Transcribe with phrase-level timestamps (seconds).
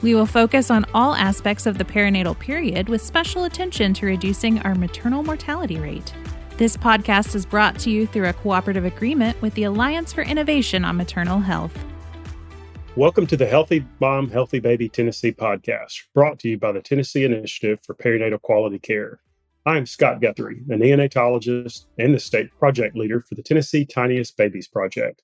[0.00, 4.60] We will focus on all aspects of the perinatal period with special attention to reducing
[4.60, 6.14] our maternal mortality rate.
[6.56, 10.84] This podcast is brought to you through a cooperative agreement with the Alliance for Innovation
[10.84, 11.76] on Maternal Health.
[12.94, 17.24] Welcome to the Healthy Mom, Healthy Baby Tennessee podcast, brought to you by the Tennessee
[17.24, 19.18] Initiative for Perinatal Quality Care.
[19.66, 24.68] I'm Scott Guthrie, a neonatologist and the state project leader for the Tennessee Tiniest Babies
[24.68, 25.22] Project,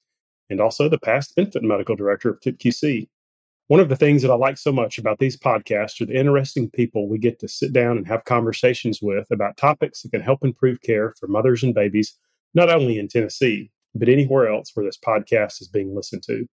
[0.50, 3.06] and also the past infant medical director of TIPQC.
[3.69, 6.69] One of the things that I like so much about these podcasts are the interesting
[6.69, 10.45] people we get to sit down and have conversations with about topics that can help
[10.45, 12.15] improve care for mothers and babies,
[12.53, 16.47] not only in Tennessee, but anywhere else where this podcast is being listened to.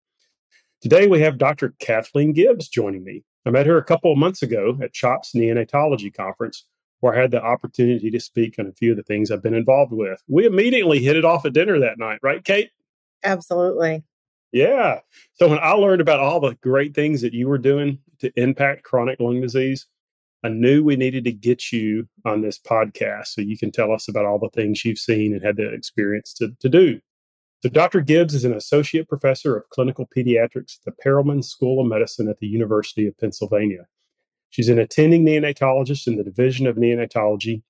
[0.82, 1.74] Today, we have Dr.
[1.80, 3.23] Kathleen Gibbs joining me.
[3.44, 6.66] I met her a couple of months ago at CHOP's Neonatology Conference,
[7.00, 9.56] where I had the opportunity to speak on a few of the things I've been
[9.56, 10.22] involved with.
[10.28, 12.70] We immediately hit it off at dinner that night, right, Kate?
[13.23, 14.04] Absolutely.
[14.52, 15.00] Yeah.
[15.33, 18.83] So when I learned about all the great things that you were doing to impact
[18.83, 19.86] chronic lung disease,
[20.44, 24.08] I knew we needed to get you on this podcast so you can tell us
[24.08, 27.00] about all the things you've seen and had the experience to, to do.
[27.61, 28.00] So, Dr.
[28.00, 32.39] Gibbs is an associate professor of clinical pediatrics at the Perelman School of Medicine at
[32.39, 33.86] the University of Pennsylvania.
[34.50, 37.61] She's an attending neonatologist in the Division of Neonatology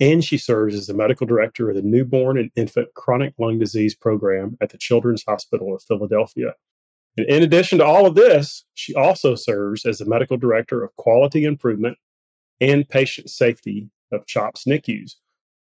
[0.00, 3.94] and she serves as the medical director of the Newborn and Infant Chronic Lung Disease
[3.94, 6.54] Program at the Children's Hospital of Philadelphia.
[7.16, 10.94] And in addition to all of this, she also serves as the medical director of
[10.96, 11.96] quality improvement
[12.60, 15.16] and patient safety of CHOPS NICUs.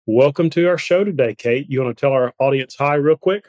[0.07, 1.67] Welcome to our show today, Kate.
[1.69, 3.47] You want to tell our audience hi, real quick?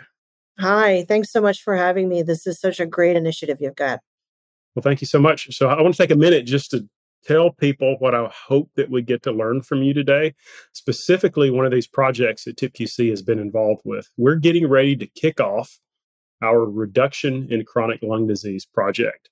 [0.60, 2.24] Hi, thanks so much for having me.
[2.24, 4.00] This is such a great initiative you've got.
[4.76, 5.56] Well, thank you so much.
[5.56, 6.88] So, I want to take a minute just to
[7.26, 10.34] tell people what I hope that we get to learn from you today.
[10.74, 14.10] Specifically, one of these projects that TIPQC has been involved with.
[14.18, 15.80] We're getting ready to kick off
[16.42, 19.30] our reduction in chronic lung disease project.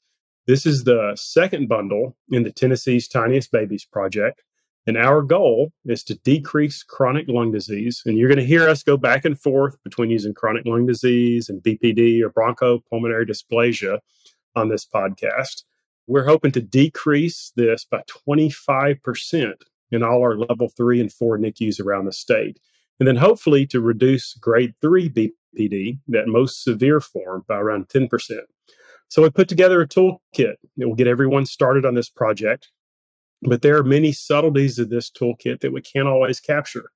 [0.47, 4.43] This is the second bundle in the Tennessee's Tiniest Babies project.
[4.87, 8.03] And our goal is to decrease chronic lung disease.
[8.05, 11.49] And you're going to hear us go back and forth between using chronic lung disease
[11.49, 13.99] and BPD or bronchopulmonary dysplasia
[14.55, 15.63] on this podcast.
[16.07, 19.53] We're hoping to decrease this by 25%
[19.91, 22.59] in all our level three and four NICUs around the state.
[22.99, 28.09] And then hopefully to reduce grade three BPD, that most severe form, by around 10%.
[29.09, 32.69] So we put together a toolkit that will get everyone started on this project.
[33.41, 36.91] But there are many subtleties of this toolkit that we can't always capture.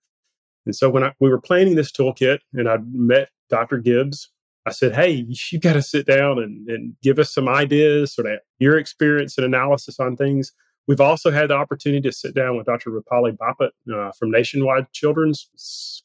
[0.65, 3.77] And so when I, we were planning this toolkit and I met Dr.
[3.77, 4.29] Gibbs
[4.65, 8.31] I said, Hey, you got to sit down and, and give us some ideas, sort
[8.31, 10.51] of your experience and analysis on things.
[10.87, 12.89] We've also had the opportunity to sit down with Dr.
[12.89, 15.47] Roopali Bapat uh, from Nationwide Children's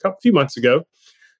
[0.05, 0.85] a few months ago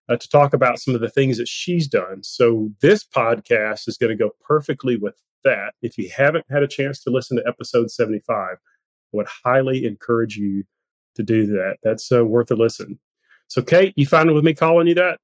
[0.09, 2.23] uh, to talk about some of the things that she's done.
[2.23, 5.75] So this podcast is going to go perfectly with that.
[5.83, 8.57] If you haven't had a chance to listen to episode 75, I
[9.13, 10.65] would highly encourage you
[11.17, 11.77] to do that.
[11.83, 12.99] That's uh, worth a listen.
[13.49, 15.21] So, Kate, you fine with me calling you that?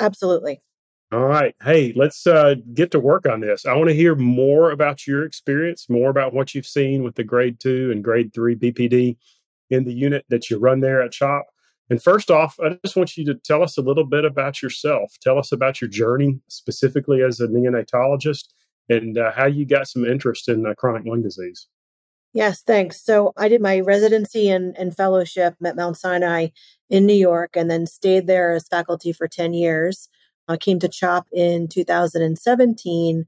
[0.00, 0.62] Absolutely.
[1.10, 1.54] All right.
[1.62, 3.64] Hey, let's uh, get to work on this.
[3.64, 7.24] I want to hear more about your experience, more about what you've seen with the
[7.24, 9.16] grade two and grade three BPD
[9.70, 11.46] in the unit that you run there at CHOP.
[11.88, 15.14] And first off, I just want you to tell us a little bit about yourself.
[15.22, 18.44] Tell us about your journey, specifically as a neonatologist,
[18.90, 21.68] and uh, how you got some interest in uh, chronic lung disease.
[22.34, 23.02] Yes, thanks.
[23.02, 26.48] So I did my residency and, and fellowship at Mount Sinai
[26.90, 30.10] in New York and then stayed there as faculty for 10 years
[30.48, 33.26] uh, came to CHOP in 2017.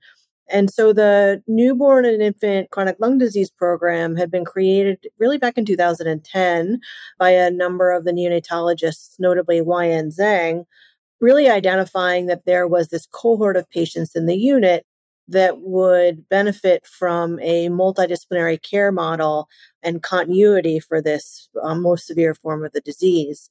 [0.53, 5.57] And so the newborn and infant chronic lung disease program had been created really back
[5.57, 6.81] in 2010
[7.19, 10.65] by a number of the neonatologists, notably YN Zhang,
[11.21, 14.85] really identifying that there was this cohort of patients in the unit
[15.29, 19.49] that would benefit from a multidisciplinary care model
[19.83, 23.49] and continuity for this um, most severe form of the disease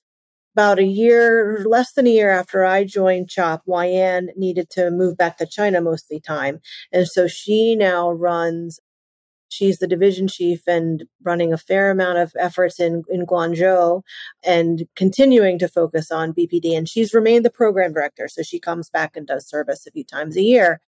[0.53, 5.17] about a year, less than a year after I joined CHOP, YN needed to move
[5.17, 6.59] back to China most of the time.
[6.91, 8.79] And so she now runs,
[9.49, 14.01] she's the division chief and running a fair amount of efforts in, in Guangzhou
[14.43, 16.77] and continuing to focus on BPD.
[16.77, 18.27] And she's remained the program director.
[18.27, 20.81] So she comes back and does service a few times a year.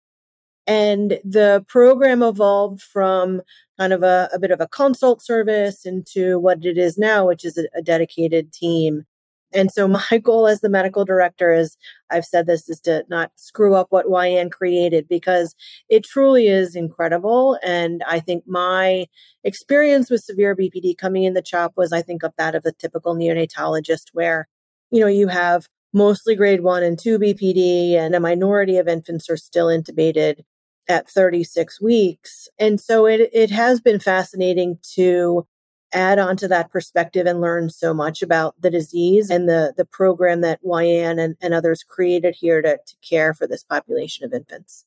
[0.66, 3.42] And the program evolved from
[3.78, 7.44] kind of a, a bit of a consult service into what it is now, which
[7.44, 9.04] is a, a dedicated team.
[9.54, 11.76] And so my goal as the medical director is
[12.10, 15.54] I've said this is to not screw up what YN created because
[15.88, 17.58] it truly is incredible.
[17.62, 19.06] And I think my
[19.44, 22.72] experience with severe BPD coming in the CHOP was, I think, of that of a
[22.72, 24.48] typical neonatologist where,
[24.90, 29.28] you know, you have mostly grade one and two BPD and a minority of infants
[29.28, 30.40] are still intubated
[30.88, 32.48] at 36 weeks.
[32.58, 35.46] And so it, it has been fascinating to
[35.92, 39.84] add on to that perspective and learn so much about the disease and the, the
[39.84, 44.32] program that YN and, and others created here to, to care for this population of
[44.32, 44.84] infants.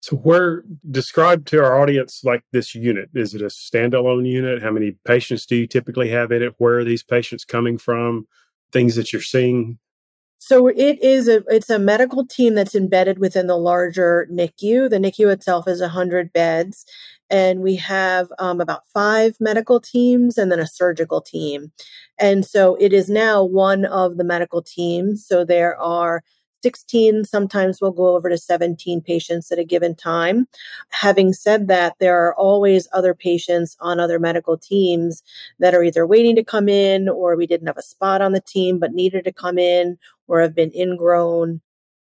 [0.00, 3.10] So, where describe to our audience like this unit?
[3.14, 4.62] Is it a standalone unit?
[4.62, 6.54] How many patients do you typically have in it?
[6.58, 8.28] Where are these patients coming from?
[8.72, 9.78] Things that you're seeing
[10.38, 14.90] so it is a it's a medical team that's embedded within the larger NICU.
[14.90, 16.84] The NICU itself is 100 beds,
[17.30, 21.72] and we have um, about five medical teams and then a surgical team.
[22.18, 25.26] And so it is now one of the medical teams.
[25.26, 26.22] So there are
[26.62, 30.46] 16, sometimes we'll go over to 17 patients at a given time.
[30.90, 35.22] Having said that, there are always other patients on other medical teams
[35.58, 38.40] that are either waiting to come in or we didn't have a spot on the
[38.40, 41.60] team but needed to come in or have been ingrown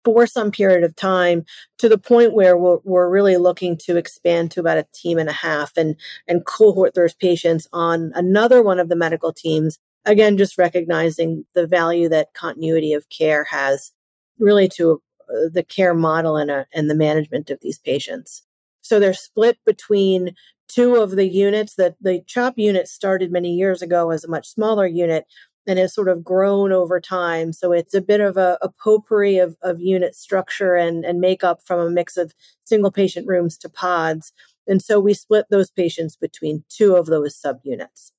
[0.05, 1.43] for some period of time
[1.77, 5.29] to the point where we're, we're, really looking to expand to about a team and
[5.29, 5.95] a half and,
[6.27, 9.77] and cohort those patients on another one of the medical teams.
[10.05, 13.91] Again, just recognizing the value that continuity of care has
[14.39, 18.43] really to uh, the care model and, uh, and the management of these patients.
[18.81, 20.35] So they're split between
[20.67, 24.47] two of the units that the CHOP unit started many years ago as a much
[24.49, 25.25] smaller unit
[25.67, 27.53] and has sort of grown over time.
[27.53, 31.59] So it's a bit of a, a potpourri of, of unit structure and, and makeup
[31.63, 32.33] from a mix of
[32.63, 34.31] single patient rooms to pods.
[34.67, 38.11] And so we split those patients between two of those subunits.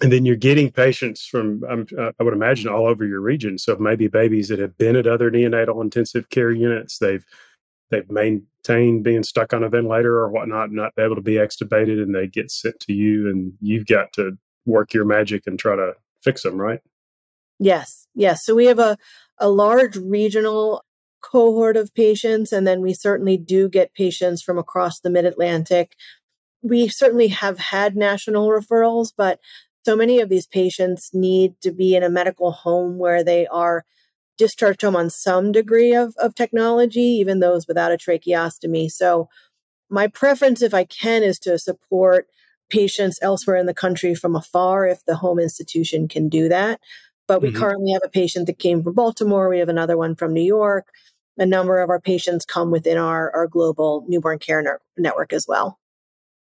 [0.00, 3.58] And then you're getting patients from, um, uh, I would imagine, all over your region.
[3.58, 7.24] So maybe babies that have been at other neonatal intensive care units, they've
[7.90, 12.14] they've maintained being stuck on a ventilator or whatnot, not able to be extubated, and
[12.14, 14.36] they get sent to you, and you've got to
[14.66, 15.92] work your magic and try to
[16.22, 16.80] fix them, right?
[17.58, 18.44] Yes, yes.
[18.44, 18.96] So we have a,
[19.38, 20.84] a large regional
[21.20, 25.94] cohort of patients, and then we certainly do get patients from across the mid Atlantic.
[26.62, 29.38] We certainly have had national referrals, but
[29.84, 33.84] so many of these patients need to be in a medical home where they are
[34.38, 38.90] discharged home on some degree of, of technology, even those without a tracheostomy.
[38.90, 39.28] So,
[39.90, 42.26] my preference, if I can, is to support
[42.70, 46.80] patients elsewhere in the country from afar if the home institution can do that.
[47.28, 47.60] But we mm-hmm.
[47.60, 49.50] currently have a patient that came from Baltimore.
[49.50, 50.86] We have another one from New York.
[51.38, 55.46] A number of our patients come within our, our global newborn care ne- network as
[55.46, 55.78] well.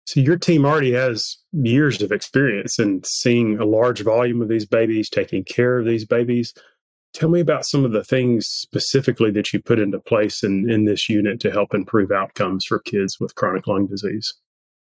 [0.09, 4.65] So your team already has years of experience in seeing a large volume of these
[4.65, 6.55] babies, taking care of these babies.
[7.13, 10.87] Tell me about some of the things specifically that you put into place in, in
[10.87, 14.33] this unit to help improve outcomes for kids with chronic lung disease.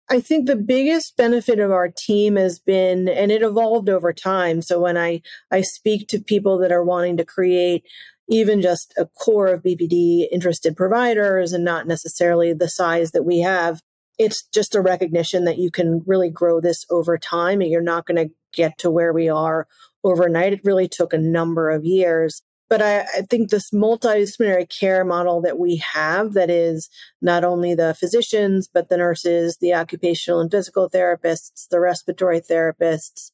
[0.09, 4.63] I think the biggest benefit of our team has been, and it evolved over time.
[4.63, 7.83] So when I, I speak to people that are wanting to create
[8.29, 13.41] even just a core of BPD interested providers and not necessarily the size that we
[13.41, 13.81] have,
[14.21, 18.05] it's just a recognition that you can really grow this over time and you're not
[18.05, 19.67] going to get to where we are
[20.05, 20.53] overnight.
[20.53, 22.43] It really took a number of years.
[22.69, 26.91] But I, I, think this multidisciplinary care model that we have, that is
[27.23, 33.33] not only the physicians, but the nurses, the occupational and physical therapists, the respiratory therapists,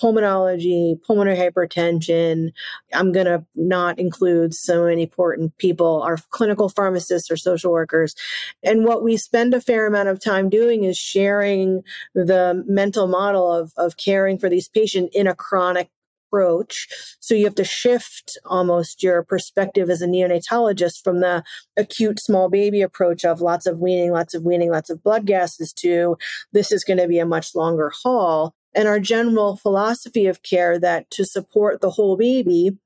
[0.00, 2.52] pulmonology, pulmonary hypertension.
[2.92, 8.14] I'm going to not include so many important people, our clinical pharmacists or social workers.
[8.62, 11.82] And what we spend a fair amount of time doing is sharing
[12.14, 15.90] the mental model of, of caring for these patients in a chronic
[16.28, 16.88] approach.
[17.20, 21.42] So you have to shift almost your perspective as a neonatologist from the
[21.76, 25.72] acute small baby approach of lots of weaning, lots of weaning, lots of blood gases
[25.74, 26.16] to
[26.52, 28.54] this is going to be a much longer haul.
[28.76, 32.76] And our general philosophy of care that to support the whole baby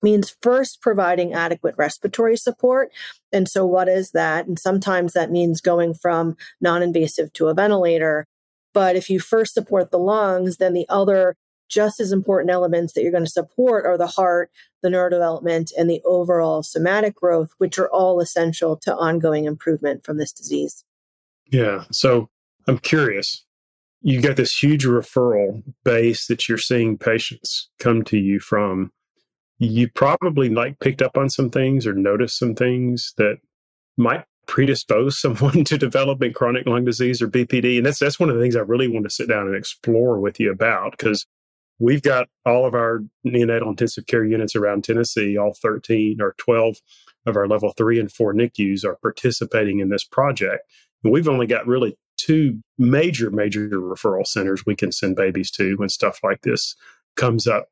[0.00, 2.92] means first providing adequate respiratory support.
[3.32, 4.46] And so, what is that?
[4.46, 8.26] And sometimes that means going from non invasive to a ventilator.
[8.72, 11.36] But if you first support the lungs, then the other
[11.68, 14.50] just as important elements that you're going to support are the heart,
[14.82, 20.18] the neurodevelopment, and the overall somatic growth, which are all essential to ongoing improvement from
[20.18, 20.84] this disease.
[21.50, 21.84] Yeah.
[21.90, 22.28] So
[22.68, 23.44] I'm curious.
[24.06, 28.92] You got this huge referral base that you're seeing patients come to you from.
[29.58, 33.38] You probably like picked up on some things or noticed some things that
[33.96, 37.78] might predispose someone to developing chronic lung disease or BPD.
[37.78, 40.20] And that's that's one of the things I really want to sit down and explore
[40.20, 41.24] with you about because
[41.78, 46.76] we've got all of our neonatal intensive care units around Tennessee, all 13 or 12
[47.24, 50.70] of our level three and four NICUs are participating in this project.
[51.02, 55.76] And we've only got really two major, major referral centers we can send babies to
[55.76, 56.74] when stuff like this
[57.16, 57.68] comes up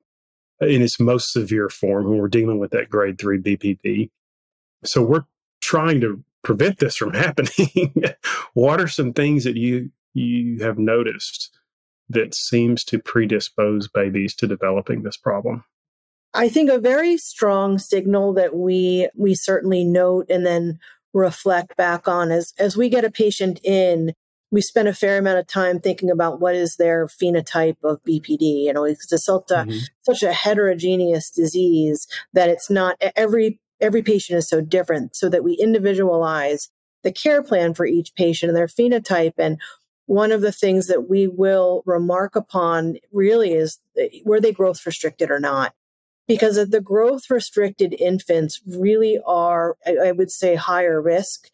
[0.60, 4.10] in its most severe form when we're dealing with that grade three BPD.
[4.84, 5.24] So we're
[5.60, 7.94] trying to prevent this from happening.
[8.54, 11.50] what are some things that you you have noticed
[12.10, 15.64] that seems to predispose babies to developing this problem?
[16.34, 20.78] I think a very strong signal that we we certainly note and then
[21.14, 24.14] reflect back on as as we get a patient in
[24.52, 28.64] we spend a fair amount of time thinking about what is their phenotype of BPD.
[28.66, 29.78] You know, it's such a, mm-hmm.
[30.02, 35.16] such a heterogeneous disease that it's not every every patient is so different.
[35.16, 36.68] So that we individualize
[37.02, 39.34] the care plan for each patient and their phenotype.
[39.38, 39.58] And
[40.06, 43.80] one of the things that we will remark upon really is
[44.24, 45.72] were they growth restricted or not?
[46.28, 51.48] Because the growth restricted infants really are, I would say, higher risk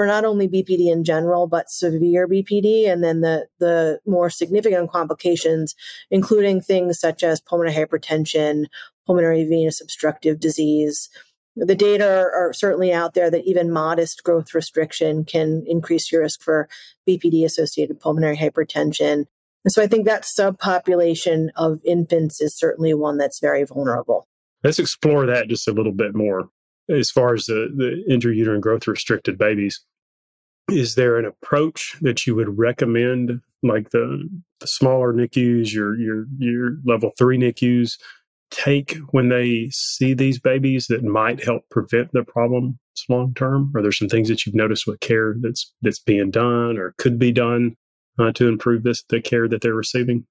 [0.00, 4.90] for not only BPD in general, but severe BPD, and then the, the more significant
[4.90, 5.74] complications,
[6.10, 8.64] including things such as pulmonary hypertension,
[9.06, 11.10] pulmonary venous obstructive disease.
[11.54, 16.40] The data are, certainly out there that even modest growth restriction can increase your risk
[16.40, 16.66] for
[17.06, 19.26] BPD associated pulmonary hypertension.
[19.66, 24.26] And so I think that subpopulation of infants is certainly one that's very vulnerable.
[24.64, 26.48] Let's explore that just a little bit more
[26.88, 29.84] as far as the, the intrauterine growth restricted babies.
[30.70, 34.28] Is there an approach that you would recommend, like the,
[34.60, 37.98] the smaller NICUs, your your your level three NICUs,
[38.50, 42.76] take when they see these babies that might help prevent the problems
[43.08, 43.72] long term?
[43.74, 47.18] Are there some things that you've noticed with care that's that's being done or could
[47.18, 47.76] be done
[48.18, 50.26] uh, to improve this the care that they're receiving?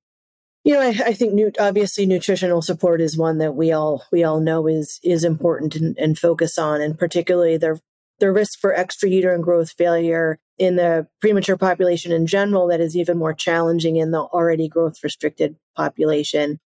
[0.65, 4.23] You know, I, I think nu- obviously nutritional support is one that we all we
[4.23, 7.79] all know is is important and, and focus on, and particularly the
[8.19, 13.17] the risk for extrauterine growth failure in the premature population in general that is even
[13.17, 16.59] more challenging in the already growth restricted population.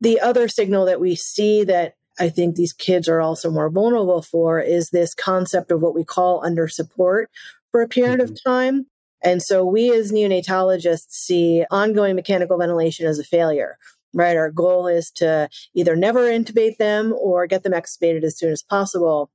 [0.00, 4.22] The other signal that we see that I think these kids are also more vulnerable
[4.22, 7.30] for is this concept of what we call under support
[7.70, 8.32] for a period mm-hmm.
[8.32, 8.86] of time.
[9.24, 13.78] And so we as neonatologists see ongoing mechanical ventilation as a failure,
[14.12, 14.36] right?
[14.36, 18.62] Our goal is to either never intubate them or get them extubated as soon as
[18.62, 19.30] possible.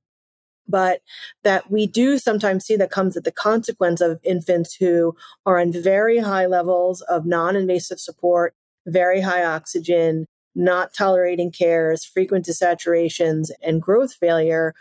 [0.68, 1.00] But
[1.44, 5.72] that we do sometimes see that comes at the consequence of infants who are on
[5.72, 8.54] very high levels of non invasive support,
[8.86, 14.74] very high oxygen, not tolerating cares, frequent desaturations, and growth failure,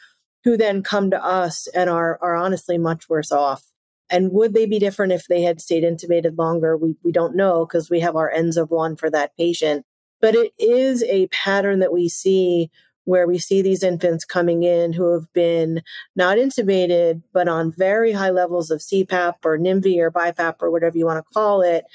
[0.44, 3.64] who then come to us and are, are honestly much worse off.
[4.10, 6.78] And would they be different if they had stayed intubated longer?
[6.78, 9.86] We, we don't know because we have our Ns of one for that patient.
[10.22, 12.72] But it is a pattern that we see
[13.08, 15.82] where we see these infants coming in who have been
[16.18, 20.98] not intubated, but on very high levels of CPAP or NIMV or BiPAP or whatever
[20.98, 21.86] you want to call it.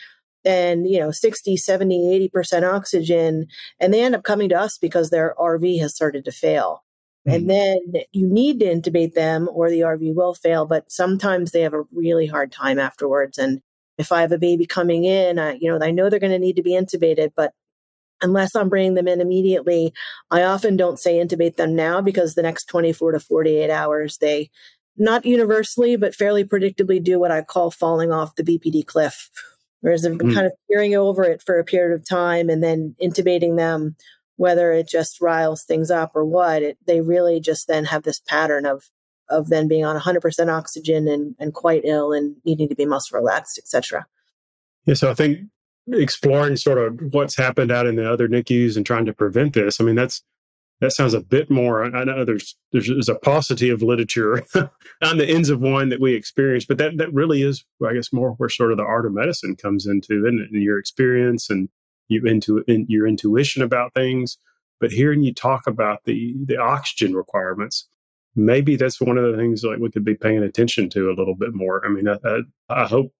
[0.42, 3.46] And, you know, 60, 70, 80% oxygen.
[3.78, 6.82] And they end up coming to us because their RV has started to fail.
[7.28, 7.36] Mm-hmm.
[7.36, 11.60] And then you need to intubate them or the RV will fail, but sometimes they
[11.60, 13.36] have a really hard time afterwards.
[13.36, 13.60] And
[13.98, 16.38] if I have a baby coming in, I, you know, I know they're going to
[16.38, 17.52] need to be intubated, but
[18.22, 19.92] unless I'm bringing them in immediately,
[20.30, 24.50] I often don't say intubate them now because the next 24 to 48 hours, they
[24.96, 29.30] not universally, but fairly predictably do what I call falling off the BPD cliff.
[29.80, 30.34] Whereas they've been mm.
[30.34, 33.96] kind of peering over it for a period of time and then intubating them
[34.36, 38.20] whether it just riles things up or what, it, they really just then have this
[38.20, 38.90] pattern of
[39.28, 43.18] of then being on 100% oxygen and, and quite ill and needing to be muscle
[43.18, 44.04] relaxed, etc.
[44.84, 45.38] Yeah, so I think
[45.90, 49.80] exploring sort of what's happened out in the other NICUs and trying to prevent this.
[49.80, 50.22] I mean, that's
[50.80, 51.84] that sounds a bit more.
[51.84, 54.42] I know there's there's, there's a paucity of literature
[55.02, 58.12] on the Ns of one that we experience, but that that really is, I guess,
[58.12, 61.68] more where sort of the art of medicine comes into, it and your experience and
[62.08, 64.38] you into in, your intuition about things.
[64.80, 67.86] But hearing you talk about the the oxygen requirements,
[68.34, 71.36] maybe that's one of the things like we could be paying attention to a little
[71.36, 71.86] bit more.
[71.86, 73.12] I mean, I, I, I hope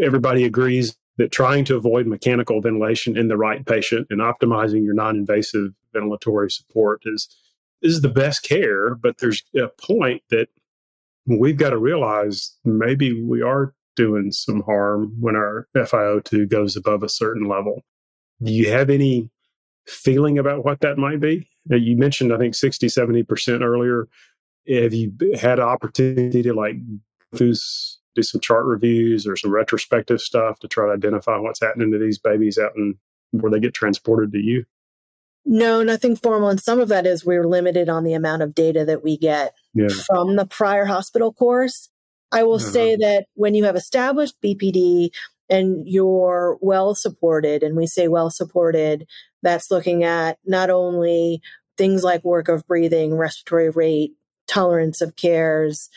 [0.00, 4.94] everybody agrees that trying to avoid mechanical ventilation in the right patient and optimizing your
[4.94, 7.28] non-invasive ventilatory support is
[7.82, 8.94] is the best care.
[8.94, 10.48] But there's a point that
[11.26, 17.02] we've got to realize maybe we are doing some harm when our FiO2 goes above
[17.02, 17.82] a certain level.
[18.42, 19.28] Do you have any
[19.86, 21.48] feeling about what that might be?
[21.70, 24.06] Uh, you mentioned, I think, 60, 70% earlier.
[24.68, 26.76] Have you had opportunity to like
[27.32, 31.92] who's do some chart reviews or some retrospective stuff to try to identify what's happening
[31.92, 32.96] to these babies out and
[33.30, 34.64] where they get transported to you?
[35.44, 36.50] No, nothing formal.
[36.50, 39.54] And some of that is we're limited on the amount of data that we get
[39.72, 39.88] yeah.
[40.06, 41.88] from the prior hospital course.
[42.30, 42.70] I will uh-huh.
[42.70, 45.10] say that when you have established BPD
[45.48, 49.06] and you're well supported, and we say well supported,
[49.42, 51.40] that's looking at not only
[51.78, 54.12] things like work of breathing, respiratory rate,
[54.46, 55.88] tolerance of cares,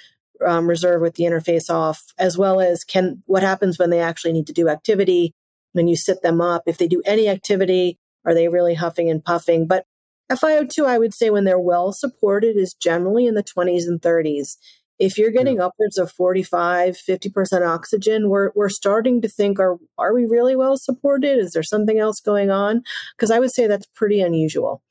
[0.45, 4.33] um, reserve with the interface off, as well as can what happens when they actually
[4.33, 5.33] need to do activity.
[5.73, 9.23] When you sit them up, if they do any activity, are they really huffing and
[9.23, 9.67] puffing?
[9.67, 9.85] But
[10.31, 14.57] FiO2, I would say when they're well supported is generally in the 20s and 30s.
[14.99, 15.65] If you're getting yeah.
[15.65, 20.77] upwards of 45, 50% oxygen, we're, we're starting to think, are, are we really well
[20.77, 21.39] supported?
[21.39, 22.83] Is there something else going on?
[23.15, 24.83] Because I would say that's pretty unusual.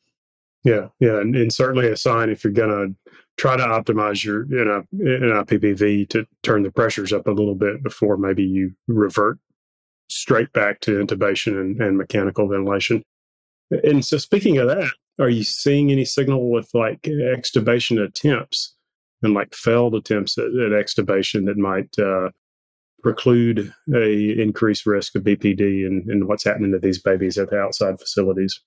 [0.65, 4.43] Yeah, yeah, and, and certainly a sign if you're going to try to optimize your
[4.43, 8.43] in a in a PPV to turn the pressures up a little bit before maybe
[8.45, 9.39] you revert
[10.11, 13.03] straight back to intubation and, and mechanical ventilation.
[13.71, 18.75] And so, speaking of that, are you seeing any signal with like extubation attempts
[19.23, 22.29] and like failed attempts at, at extubation that might uh,
[23.03, 27.59] preclude a increased risk of BPD and, and what's happening to these babies at the
[27.59, 28.61] outside facilities?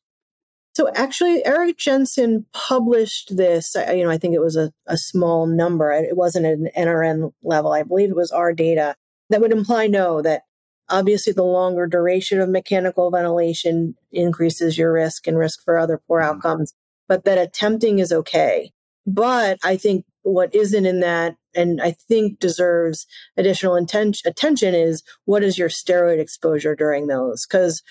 [0.73, 3.75] So actually, Erik Jensen published this.
[3.75, 5.91] You know, I think it was a, a small number.
[5.91, 7.73] It wasn't an NRN level.
[7.73, 8.95] I believe it was our data
[9.29, 10.43] that would imply no, that
[10.89, 16.21] obviously the longer duration of mechanical ventilation increases your risk and risk for other poor
[16.21, 16.35] mm-hmm.
[16.35, 16.73] outcomes,
[17.07, 18.71] but that attempting is okay.
[19.05, 23.05] But I think what isn't in that and I think deserves
[23.37, 27.45] additional inten- attention is what is your steroid exposure during those?
[27.45, 27.83] Because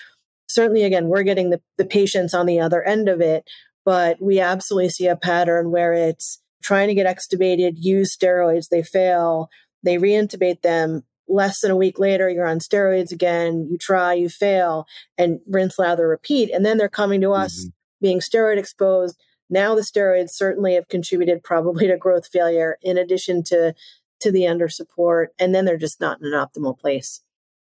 [0.53, 3.43] certainly again we're getting the, the patients on the other end of it
[3.85, 8.83] but we absolutely see a pattern where it's trying to get extubated use steroids they
[8.83, 9.49] fail
[9.83, 14.29] they reintubate them less than a week later you're on steroids again you try you
[14.29, 14.85] fail
[15.17, 17.69] and rinse lather repeat and then they're coming to us mm-hmm.
[18.01, 19.17] being steroid exposed.
[19.49, 23.73] Now the steroids certainly have contributed probably to growth failure in addition to
[24.21, 27.21] to the under support and then they're just not in an optimal place.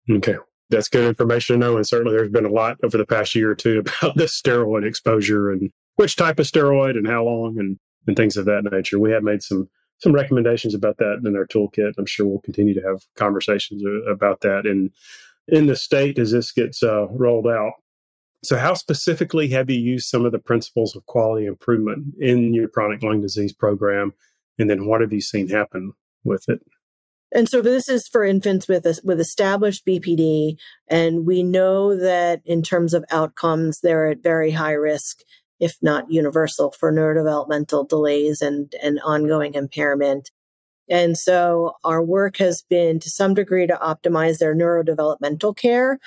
[0.09, 0.37] Okay
[0.71, 1.75] that's good information to know.
[1.75, 4.85] And certainly there's been a lot over the past year or two about the steroid
[4.85, 8.99] exposure and which type of steroid and how long and, and things of that nature.
[8.99, 11.93] We have made some some recommendations about that in our toolkit.
[11.99, 14.89] I'm sure we'll continue to have conversations about that in
[15.47, 17.73] in the state as this gets uh, rolled out.
[18.43, 22.67] So, how specifically have you used some of the principles of quality improvement in your
[22.67, 24.13] chronic lung disease program?
[24.57, 26.61] And then, what have you seen happen with it?
[27.33, 32.41] And so this is for infants with a, with established BPD, and we know that
[32.45, 35.19] in terms of outcomes, they're at very high risk,
[35.59, 40.29] if not universal, for neurodevelopmental delays and and ongoing impairment.
[40.89, 45.99] And so our work has been to some degree to optimize their neurodevelopmental care.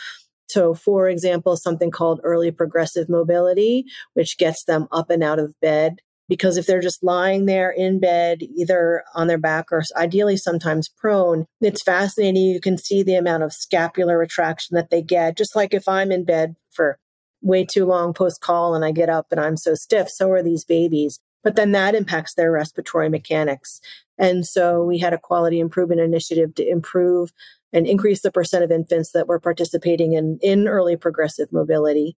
[0.48, 5.58] So, for example, something called early progressive mobility, which gets them up and out of
[5.62, 10.36] bed because if they're just lying there in bed, either on their back or ideally
[10.36, 12.42] sometimes prone, it's fascinating.
[12.42, 15.36] You can see the amount of scapular retraction that they get.
[15.36, 16.98] Just like if I'm in bed for
[17.42, 20.42] way too long post call and I get up and I'm so stiff, so are
[20.42, 21.20] these babies.
[21.42, 23.80] But then that impacts their respiratory mechanics.
[24.16, 27.32] And so we had a quality improvement initiative to improve
[27.72, 32.16] and increase the percent of infants that were participating in, in early progressive mobility.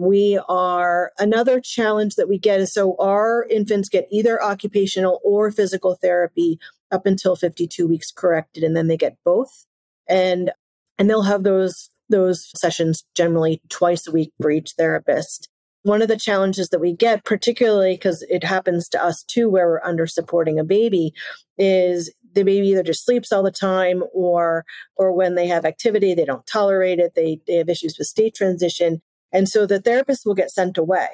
[0.00, 5.50] We are another challenge that we get is so our infants get either occupational or
[5.50, 6.58] physical therapy
[6.90, 9.66] up until 52 weeks corrected, and then they get both.
[10.08, 10.52] And
[10.98, 15.50] and they'll have those those sessions generally twice a week for each therapist.
[15.82, 19.68] One of the challenges that we get, particularly because it happens to us too, where
[19.68, 21.12] we're under supporting a baby,
[21.58, 24.64] is the baby either just sleeps all the time or
[24.96, 28.34] or when they have activity, they don't tolerate it, they, they have issues with state
[28.34, 29.02] transition.
[29.32, 31.08] And so the therapist will get sent away.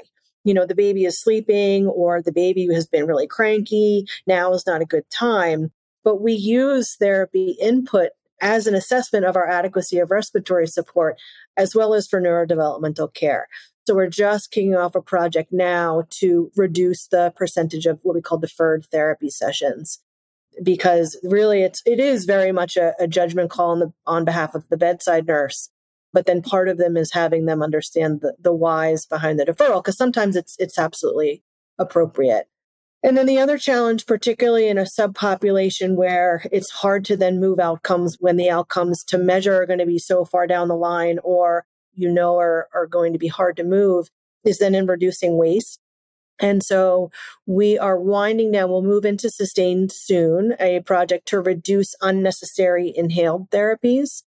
[0.45, 4.07] You know, the baby is sleeping or the baby has been really cranky.
[4.27, 5.73] Now is not a good time.
[6.05, 11.17] But we use therapy input as an assessment of our adequacy of respiratory support,
[11.57, 13.49] as well as for neurodevelopmental care.
[13.87, 18.21] So we're just kicking off a project now to reduce the percentage of what we
[18.21, 20.01] call deferred therapy sessions.
[20.63, 24.55] Because really it's it is very much a, a judgment call on the on behalf
[24.55, 25.71] of the bedside nurse
[26.13, 29.83] but then part of them is having them understand the, the whys behind the deferral
[29.83, 31.43] because sometimes it's it's absolutely
[31.79, 32.49] appropriate
[33.03, 37.59] and then the other challenge particularly in a subpopulation where it's hard to then move
[37.59, 41.19] outcomes when the outcomes to measure are going to be so far down the line
[41.23, 44.09] or you know are, are going to be hard to move
[44.45, 45.81] is then in reducing waste
[46.39, 47.11] And so
[47.47, 48.71] we are winding down.
[48.71, 54.23] We'll move into sustained soon, a project to reduce unnecessary inhaled therapies.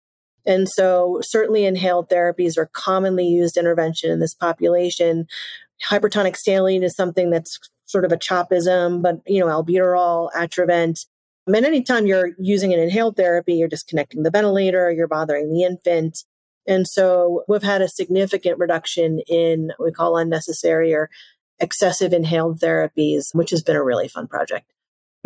[0.47, 5.27] And so certainly inhaled therapies are commonly used intervention in this population.
[5.85, 11.05] Hypertonic saline is something that's sort of a chopism, but you know, albuterol, Atrovent.
[11.47, 15.63] I mean, anytime you're using an inhaled therapy, you're disconnecting the ventilator, you're bothering the
[15.63, 16.23] infant.
[16.65, 21.09] And so we've had a significant reduction in what we call unnecessary or
[21.59, 24.71] excessive inhaled therapies, which has been a really fun project.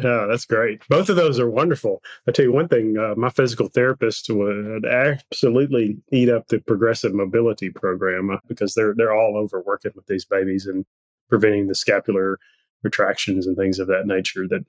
[0.03, 0.81] Yeah, that's great.
[0.89, 2.01] Both of those are wonderful.
[2.27, 7.13] I tell you one thing, uh, my physical therapist would absolutely eat up the progressive
[7.13, 10.85] mobility program uh, because they're they're all over working with these babies and
[11.29, 12.39] preventing the scapular
[12.83, 14.65] retractions and things of that nature that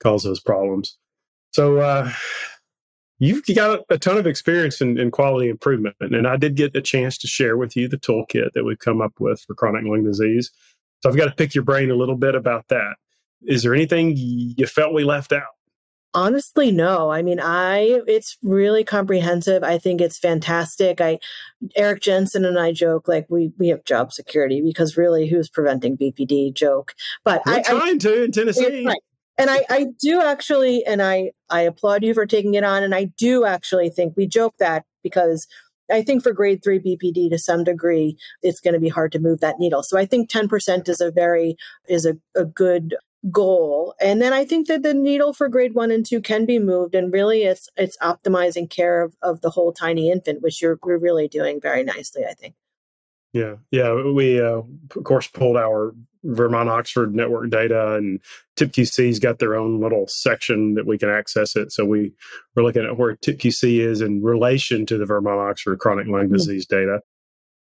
[0.00, 0.98] cause those problems.
[1.52, 2.12] So uh,
[3.18, 6.82] you've got a ton of experience in, in, quality improvement, and I did get a
[6.82, 10.04] chance to share with you the toolkit that we've come up with for chronic lung
[10.04, 10.50] disease.
[11.02, 12.96] So I've got to pick your brain a little bit about that.
[13.42, 15.42] Is there anything you felt we left out?
[16.14, 17.10] Honestly, no.
[17.10, 19.62] I mean, I it's really comprehensive.
[19.62, 21.00] I think it's fantastic.
[21.00, 21.18] I
[21.74, 25.96] Erik Jensen and I joke like we we have job security because really, who's preventing
[25.98, 26.54] BPD?
[26.54, 28.86] Joke, but we're I, trying I, to in Tennessee.
[28.86, 28.96] Right.
[29.38, 32.82] And I, I do actually, and I, I applaud you for taking it on.
[32.82, 35.46] And I do actually think we joke that because
[35.92, 39.18] I think for grade three BPD to some degree, it's going to be hard to
[39.18, 39.82] move that needle.
[39.82, 41.56] So I think 10% is a very,
[41.88, 42.96] is a, a good
[43.30, 43.94] goal.
[44.00, 46.94] And then I think that the needle for grade one and two can be moved.
[46.94, 50.98] And really it's, it's optimizing care of, of the whole tiny infant, which you're, we're
[50.98, 52.54] really doing very nicely, I think.
[53.32, 53.92] Yeah, yeah.
[53.92, 54.62] We uh,
[54.96, 58.20] of course pulled our Vermont Oxford network data, and
[58.56, 61.70] TIPQC's got their own little section that we can access it.
[61.70, 62.12] So we
[62.54, 66.34] we're looking at where TIPQC is in relation to the Vermont Oxford chronic lung mm-hmm.
[66.34, 67.00] disease data.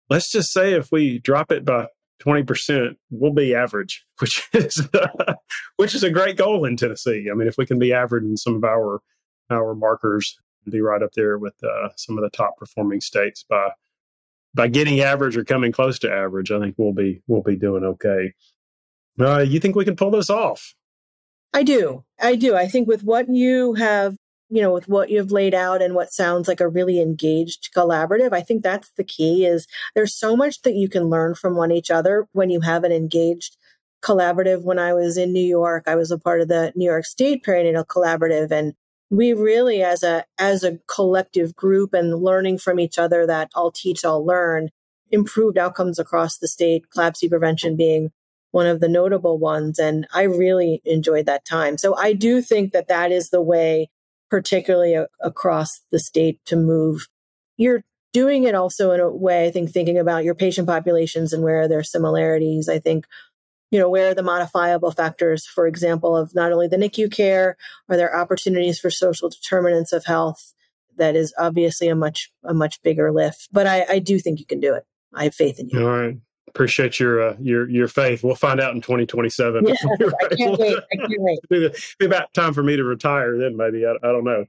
[0.09, 1.87] Let's just say if we drop it by
[2.19, 4.87] twenty percent, we'll be average, which is
[5.77, 7.27] which is a great goal in Tennessee.
[7.31, 9.01] I mean, if we can be average in some of our
[9.49, 10.37] our markers,
[10.69, 13.69] be right up there with uh, some of the top performing states by
[14.53, 17.83] by getting average or coming close to average, I think we'll be we'll be doing
[17.83, 18.33] okay.
[19.19, 20.73] Uh, you think we can pull this off?
[21.53, 22.03] I do.
[22.19, 22.55] I do.
[22.55, 24.17] I think with what you have,
[24.49, 28.31] you know, with what you've laid out and what sounds like a really engaged collaborative,
[28.31, 31.71] I think that's the key is there's so much that you can learn from one
[31.71, 33.57] each other when you have an engaged
[34.03, 34.63] collaborative.
[34.63, 37.43] When I was in New York, I was a part of the New York State
[37.43, 38.73] Perinatal Collaborative and
[39.09, 43.71] we really as a as a collective group and learning from each other that all
[43.71, 44.69] teach all learn
[45.11, 48.11] improved outcomes across the state CLABSI prevention being
[48.51, 52.73] one of the notable ones and i really enjoyed that time so i do think
[52.73, 53.89] that that is the way
[54.29, 57.07] particularly a, across the state to move
[57.57, 57.83] you're
[58.13, 61.67] doing it also in a way i think thinking about your patient populations and where
[61.71, 63.05] are similarities i think
[63.71, 67.57] you know, where are the modifiable factors, for example, of not only the NICU care,
[67.89, 70.53] are there opportunities for social determinants of health?
[70.97, 74.45] That is obviously a much a much bigger lift, but I, I do think you
[74.45, 74.85] can do it.
[75.13, 75.85] I have faith in you.
[75.85, 76.17] All right,
[76.55, 78.23] appreciate your uh, your your faith.
[78.23, 79.67] We'll find out in 2027.
[79.67, 79.73] Yeah,
[80.21, 80.77] I can't wait.
[80.91, 81.39] I can't wait.
[81.99, 83.85] Be about time for me to retire then, maybe.
[83.85, 84.45] I, I don't know.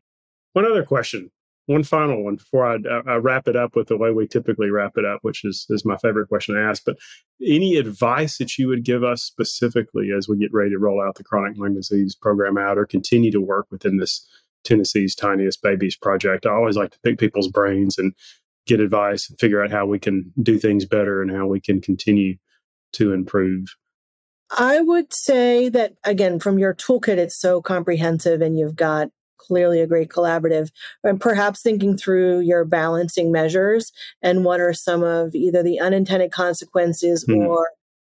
[0.53, 1.31] One other question
[1.66, 2.77] one final one before I,
[3.11, 5.85] I, wrap it up with the way we typically wrap it up, which is, is
[5.85, 6.85] my favorite question to ask.
[6.85, 6.97] But
[7.45, 11.16] any advice that you would give us specifically as we get ready to roll out
[11.16, 14.27] the chronic lung disease program out or continue to work within this
[14.62, 16.47] Tennessee's Tiniest Babies project?
[16.47, 18.14] I always like to pick people's brains and
[18.67, 21.81] get advice and figure out how we can do things better and how we can
[21.81, 22.37] continue
[22.93, 23.69] to improve.
[24.51, 29.81] I would say that, again, from your toolkit, it's so comprehensive and you've got clearly
[29.81, 30.71] a great collaborative
[31.05, 36.33] and perhaps thinking through your balancing measures and what are some of either the unintended
[36.33, 37.47] consequences mm.
[37.47, 37.71] or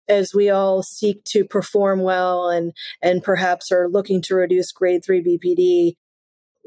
[0.08, 5.04] as we all seek to perform well and and perhaps are looking to reduce grade
[5.04, 5.96] 3 BPD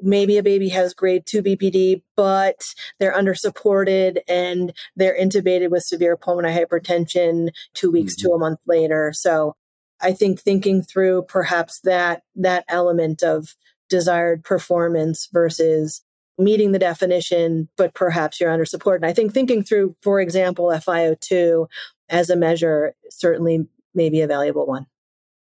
[0.02, 2.62] maybe a baby has grade 2 BPD but
[2.98, 8.28] they're under supported and they're intubated with severe pulmonary hypertension 2 weeks mm-hmm.
[8.28, 9.54] to a month later so
[10.00, 13.54] I think thinking through perhaps that that element of
[13.88, 16.02] desired performance versus
[16.38, 19.00] meeting the definition, but perhaps you're under support.
[19.00, 21.66] And I think thinking through, for example, FiO2
[22.08, 24.86] as a measure certainly may be a valuable one.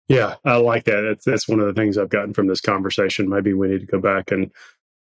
[0.07, 1.01] Yeah, I like that.
[1.01, 3.29] That's, that's one of the things I've gotten from this conversation.
[3.29, 4.51] Maybe we need to go back and,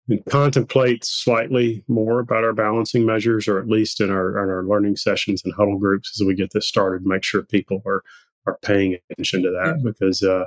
[0.08, 4.64] and contemplate slightly more about our balancing measures, or at least in our in our
[4.64, 7.06] learning sessions and huddle groups as we get this started.
[7.06, 8.04] Make sure people are
[8.46, 9.88] are paying attention to that mm-hmm.
[9.88, 10.46] because uh,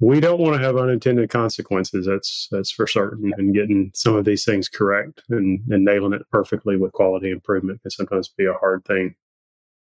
[0.00, 2.06] we don't want to have unintended consequences.
[2.06, 3.32] That's that's for certain.
[3.36, 7.82] And getting some of these things correct and, and nailing it perfectly with quality improvement
[7.82, 9.14] can sometimes be a hard thing.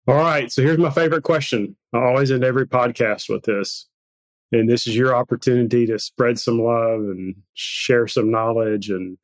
[0.09, 0.51] All right.
[0.51, 1.77] So here's my favorite question.
[1.93, 3.87] I always end every podcast with this.
[4.53, 9.17] And this is your opportunity to spread some love and share some knowledge and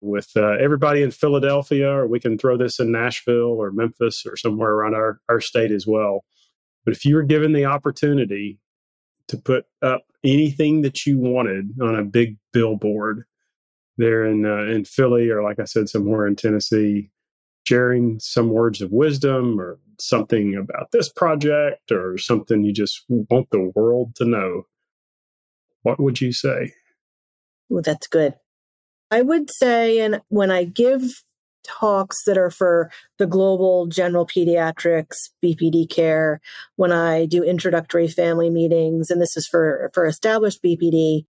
[0.00, 4.36] with uh, everybody in Philadelphia, or we can throw this in Nashville or Memphis or
[4.36, 6.24] somewhere around our, our state as well.
[6.84, 8.58] But if you were given the opportunity
[9.28, 13.24] to put up anything that you wanted on a big billboard
[13.98, 17.10] there in uh, in Philly, or like I said, somewhere in Tennessee,
[17.64, 23.48] sharing some words of wisdom or something about this project or something you just want
[23.50, 24.66] the world to know,
[25.82, 26.72] what would you say?
[27.68, 28.34] Well, that's good.
[29.10, 31.02] I would say, and when I give
[31.66, 36.40] talks that are for the global general pediatrics BPD care,
[36.76, 41.26] when I do introductory family meetings, and this is for, for established BPD.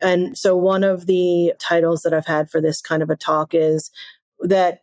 [0.00, 3.54] And so one of the titles that I've had for this kind of a talk
[3.54, 3.90] is
[4.40, 4.81] that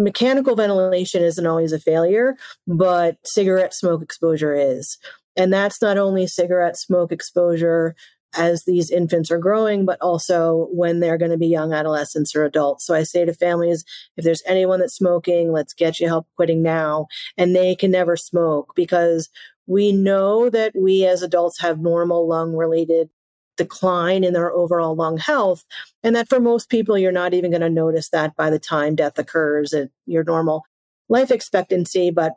[0.00, 2.36] mechanical ventilation isn't always a failure,
[2.66, 4.98] but cigarette smoke exposure is.
[5.36, 7.94] And that's not only cigarette smoke exposure
[8.36, 12.44] as these infants are growing, but also when they're going to be young adolescents or
[12.44, 12.86] adults.
[12.86, 13.84] So I say to families,
[14.16, 17.06] if there's anyone that's smoking, let's get you help quitting now.
[17.36, 19.28] And they can never smoke because
[19.66, 23.10] we know that we as adults have normal lung related
[23.56, 25.64] decline in their overall lung health.
[26.02, 28.94] And that for most people, you're not even going to notice that by the time
[28.96, 30.64] death occurs at your normal
[31.08, 32.10] life expectancy.
[32.10, 32.34] But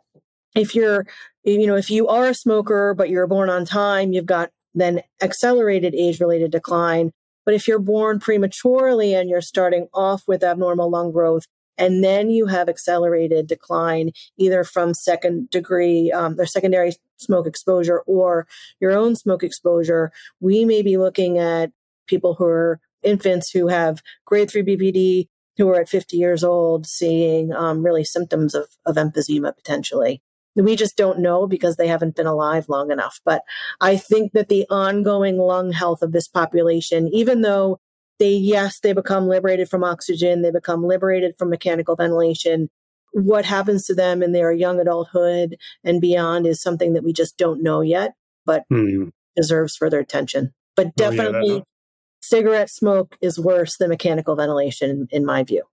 [0.56, 1.06] if you're,
[1.43, 5.02] you know, if you are a smoker, but you're born on time, you've got then
[5.21, 7.12] accelerated age related decline.
[7.45, 11.45] But if you're born prematurely and you're starting off with abnormal lung growth,
[11.77, 18.01] and then you have accelerated decline either from second degree um, or secondary smoke exposure
[18.05, 18.47] or
[18.79, 21.71] your own smoke exposure, we may be looking at
[22.07, 26.88] people who are infants who have grade 3 BPD who are at 50 years old
[26.88, 30.21] seeing um, really symptoms of, of emphysema potentially.
[30.55, 33.19] We just don't know because they haven't been alive long enough.
[33.25, 33.41] But
[33.81, 37.79] I think that the ongoing lung health of this population, even though
[38.23, 42.69] they, yes, they become liberated from oxygen, they become liberated from mechanical ventilation.
[43.12, 47.38] What happens to them in their young adulthood and beyond is something that we just
[47.38, 48.13] don't know yet,
[48.45, 49.12] but mm.
[49.36, 50.53] deserves further attention.
[50.77, 51.62] But definitely, oh, yeah,
[52.21, 55.63] cigarette smoke is worse than mechanical ventilation, in my view.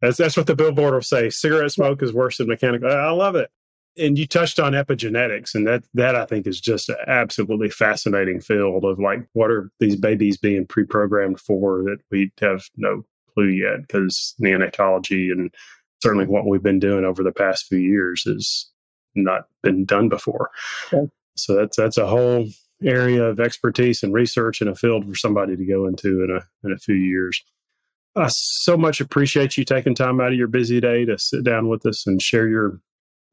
[0.00, 1.28] That's, that's what the billboard will say.
[1.28, 2.90] Cigarette smoke is worse than mechanical.
[2.90, 3.50] I love it
[3.98, 8.40] and you touched on epigenetics and that that i think is just an absolutely fascinating
[8.40, 13.04] field of like what are these babies being pre-programmed for that we have no
[13.36, 13.82] clue yet?
[13.82, 15.54] Because neonatology and
[16.02, 18.70] certainly what we've been doing over the past few years has
[19.14, 20.50] not been done before.
[20.92, 21.10] Okay.
[21.36, 22.46] so that's that's a whole
[22.82, 26.66] area of expertise and research in a field for somebody to go into in a
[26.66, 27.42] in a few years.
[28.14, 31.68] I so much appreciate you taking time out of your busy day to sit down
[31.68, 32.80] with us and share your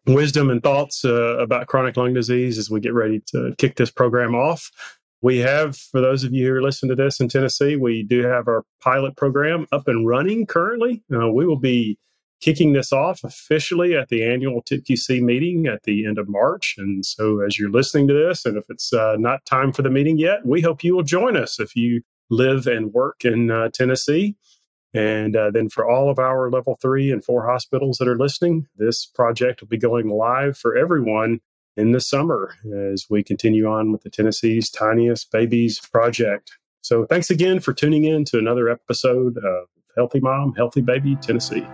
[0.06, 3.92] wisdom and thoughts uh, about chronic lung disease as we get ready to kick this
[3.92, 4.70] program off.
[5.22, 8.24] We have, for those of you who are listening to this in Tennessee, we do
[8.24, 11.02] have our pilot program up and running currently.
[11.14, 11.98] Uh, we will be
[12.42, 16.76] kicking this off officially at the annual TIPQC meeting at the end of March.
[16.78, 19.90] And so, as you're listening to this, and if it's uh, not time for the
[19.90, 23.70] meeting yet, we hope you will join us if you live and work in uh,
[23.74, 24.36] Tennessee.
[24.94, 28.68] And uh, then for all of our level three and four hospitals that are listening,
[28.78, 31.42] this project will be going live for everyone
[31.76, 32.56] in the summer
[32.92, 36.58] as we continue on with the Tennessee's Tiniest Babies project.
[36.82, 41.66] So thanks again for tuning in to another episode of Healthy Mom, Healthy Baby Tennessee.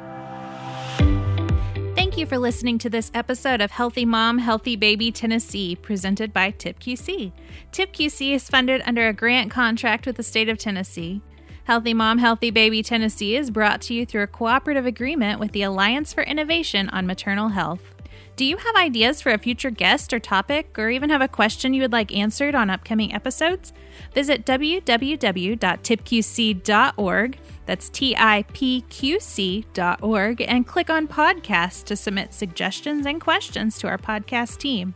[1.95, 6.51] Thank you for listening to this episode of Healthy Mom, Healthy Baby Tennessee, presented by
[6.51, 7.32] TIPQC.
[7.71, 11.21] TIPQC is funded under a grant contract with the state of Tennessee.
[11.69, 15.62] Healthy Mom, Healthy Baby Tennessee is brought to you through a cooperative agreement with the
[15.62, 17.93] Alliance for Innovation on Maternal Health.
[18.36, 21.75] Do you have ideas for a future guest or topic, or even have a question
[21.75, 23.71] you would like answered on upcoming episodes?
[24.15, 33.05] Visit www.tipqc.org, that's T I P Q C.org, and click on podcast to submit suggestions
[33.05, 34.95] and questions to our podcast team.